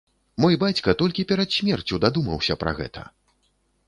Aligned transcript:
Мой 0.43 0.55
бацька 0.61 0.95
толькі 1.01 1.25
перад 1.31 1.49
смерцю 1.57 1.99
дадумаўся 2.05 2.57
пра 2.65 2.71
гэта! 2.81 3.01